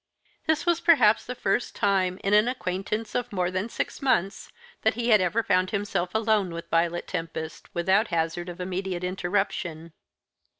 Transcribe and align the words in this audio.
This 0.47 0.65
was 0.65 0.79
perhaps 0.81 1.27
the 1.27 1.35
first 1.35 1.75
time, 1.75 2.17
in 2.23 2.33
an 2.33 2.47
acquaintance 2.47 3.13
of 3.13 3.31
more 3.31 3.51
than 3.51 3.69
six 3.69 4.01
months, 4.01 4.51
that 4.81 4.95
he 4.95 5.09
had 5.09 5.21
ever 5.21 5.43
found 5.43 5.69
himself 5.69 6.15
alone 6.15 6.49
with 6.49 6.67
Violet 6.71 7.05
Tempest, 7.05 7.69
without 7.75 8.07
hazard 8.07 8.49
of 8.49 8.59
immediate 8.59 9.03
interruption. 9.03 9.93